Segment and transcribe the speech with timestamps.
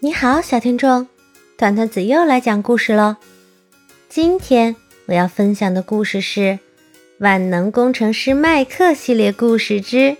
[0.00, 1.08] 你好，小听众，
[1.56, 3.16] 团团子又来讲故事喽。
[4.08, 4.76] 今天
[5.06, 6.40] 我要分享的故事是
[7.18, 9.96] 《万能工程师麦克》系列故事之《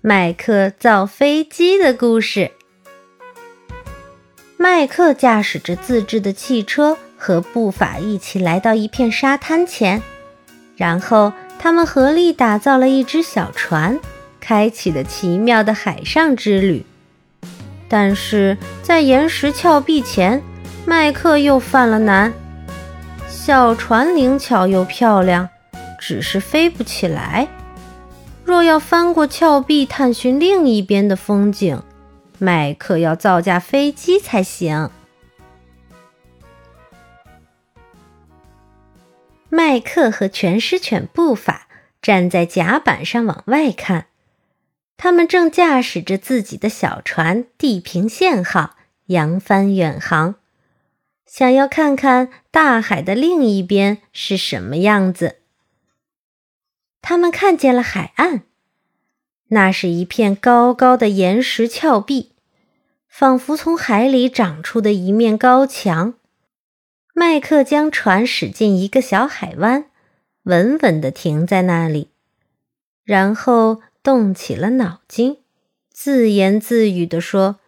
[0.00, 2.50] 麦克造飞机的故事》。
[4.56, 10.02] 麦克驾驶着自制的汽车和布法一起来到一片沙滩前，
[10.74, 14.00] 然后他们合力打造了一只小船，
[14.40, 16.86] 开启了奇妙的海上之旅。
[17.88, 20.42] 但是在岩石峭壁前，
[20.84, 22.32] 麦克又犯了难。
[23.26, 25.48] 小船灵巧又漂亮，
[25.98, 27.48] 只是飞不起来。
[28.44, 31.82] 若要翻过峭壁探寻另一边的风景，
[32.38, 34.90] 麦克要造架飞机才行。
[39.50, 41.68] 麦克和全狮犬步法
[42.02, 44.06] 站在甲板上往外看。
[45.00, 48.74] 他们正驾驶着自己的小船“地平线号”
[49.06, 50.34] 扬帆远航，
[51.24, 55.36] 想要看看大海的另一边是什么样子。
[57.00, 58.42] 他们看见了海岸，
[59.50, 62.32] 那是一片高高的岩石峭壁，
[63.08, 66.14] 仿佛从海里长出的一面高墙。
[67.14, 69.84] 麦克将船驶进一个小海湾，
[70.42, 72.10] 稳稳地停在那里，
[73.04, 73.80] 然后。
[74.02, 75.38] 动起了脑筋，
[75.90, 77.58] 自言自语地说：“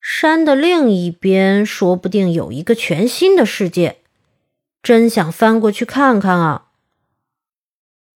[0.00, 3.98] 山的另一边，说不定有一个全新的世界，
[4.82, 6.70] 真想翻过去看看啊！”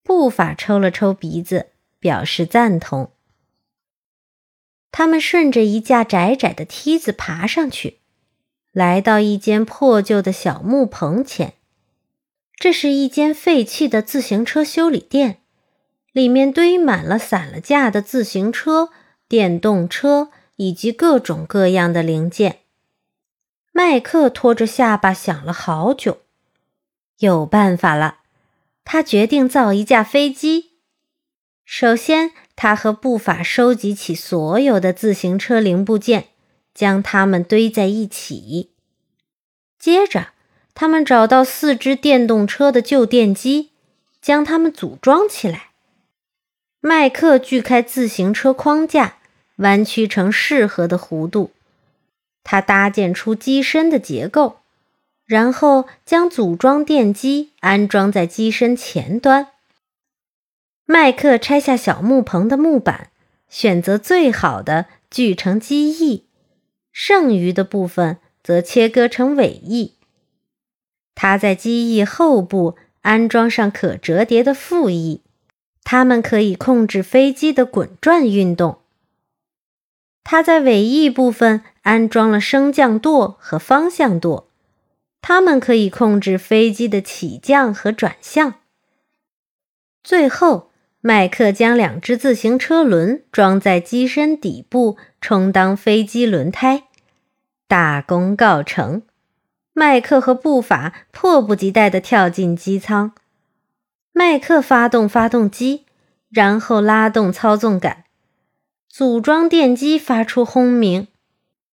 [0.03, 1.67] 步法抽了抽鼻子，
[1.99, 3.11] 表示赞同。
[4.91, 7.99] 他们顺着一架窄窄的梯子爬上去，
[8.71, 11.53] 来到一间破旧的小木棚前。
[12.55, 15.38] 这是一间废弃的自行车修理店。
[16.11, 18.89] 里面堆满了散了架的自行车、
[19.27, 22.59] 电动车以及各种各样的零件。
[23.71, 26.19] 麦克拖着下巴想了好久，
[27.19, 28.17] 有办法了。
[28.83, 30.71] 他决定造一架飞机。
[31.63, 36.29] 首先，他和布法收集起所有的自行车零部件，
[36.73, 38.71] 将它们堆在一起。
[39.77, 40.29] 接着，
[40.73, 43.69] 他们找到四只电动车的旧电机，
[44.19, 45.68] 将它们组装起来。
[46.81, 49.17] 麦克锯开自行车框架，
[49.57, 51.51] 弯曲成适合的弧度。
[52.43, 54.59] 他搭建出机身的结构，
[55.25, 59.49] 然后将组装电机安装在机身前端。
[60.85, 63.09] 麦克拆下小木棚的木板，
[63.49, 66.23] 选择最好的锯成机翼，
[66.93, 69.95] 剩余的部分则切割成尾翼。
[71.13, 75.21] 他在机翼后部安装上可折叠的副翼。
[75.91, 78.77] 它们可以控制飞机的滚转运动。
[80.23, 84.47] 它在尾翼部分安装了升降舵和方向舵，
[85.19, 88.53] 它们可以控制飞机的起降和转向。
[90.03, 90.69] 最后，
[91.01, 96.83] 麦克将两只自行车轮装在机身底部，充当飞机轮胎。
[97.67, 99.01] 大功告成，
[99.73, 103.13] 麦克和步法迫不及待地跳进机舱。
[104.19, 105.85] 麦克发动发动机，
[106.27, 108.03] 然后拉动操纵杆，
[108.89, 111.07] 组装电机发出轰鸣，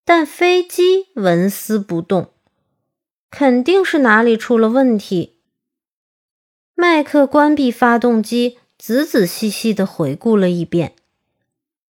[0.04, 2.32] 但飞机纹丝不动，
[3.30, 5.36] 肯定是哪里出了问题。
[6.74, 10.96] 麦克关闭发动机，仔仔细细地回顾了一遍：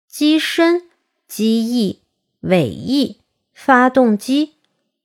[0.07, 0.91] 机身、
[1.27, 2.03] 机翼、
[2.41, 3.23] 尾翼、
[3.55, 4.57] 发动机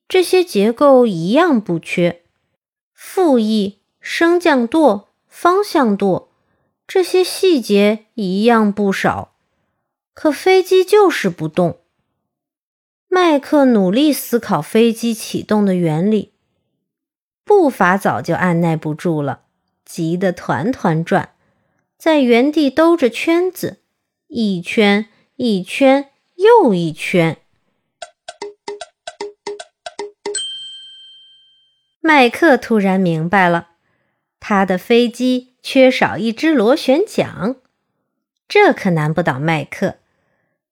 [0.06, 2.24] 这些结构一样不缺，
[2.94, 5.06] 副翼、升降舵。
[5.42, 6.34] 方向舵
[6.86, 9.38] 这些细节一样不少，
[10.14, 11.80] 可飞机就是不动。
[13.08, 16.34] 麦克努力思考飞机启动的原理，
[17.46, 19.44] 步伐早就按耐不住了，
[19.86, 21.34] 急得团团转，
[21.98, 23.78] 在原地兜着圈子，
[24.28, 25.08] 一圈
[25.38, 27.38] 一圈又一圈。
[32.02, 33.69] 麦克突然明白了。
[34.40, 37.58] 他的飞机缺少一只螺旋桨，
[38.48, 39.96] 这可难不倒麦克。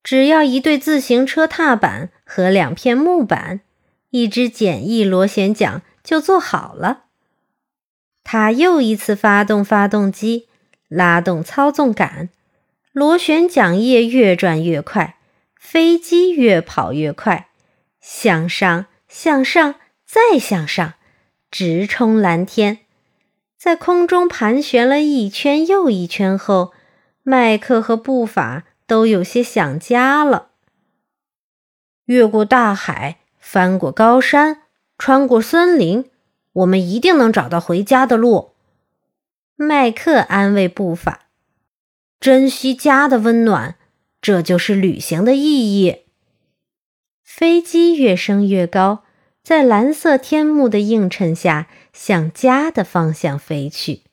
[0.03, 3.59] 只要一对自行车踏板和两片木板，
[4.11, 7.03] 一只简易螺旋桨就做好了。
[8.23, 10.47] 他又一次发动发动机，
[10.87, 12.29] 拉动操纵杆，
[12.93, 15.17] 螺旋桨叶越转越快，
[15.59, 17.49] 飞机越跑越快，
[17.99, 19.75] 向上，向上，
[20.05, 20.93] 再向上，
[21.51, 22.79] 直冲蓝天。
[23.57, 26.73] 在空中盘旋了一圈又一圈后，
[27.23, 30.49] 麦克和步法都有些想家了。
[32.05, 34.61] 越过大海，翻过高山，
[34.97, 36.05] 穿过森林，
[36.53, 38.51] 我们一定能找到回家的路。
[39.55, 41.21] 麦克安慰步伐
[42.21, 43.75] ：“珍惜家的温暖，
[44.21, 46.03] 这就是旅行的意义。”
[47.25, 49.03] 飞机越升越高，
[49.43, 54.06] 在蓝色天幕的映衬下，向家的方向飞去。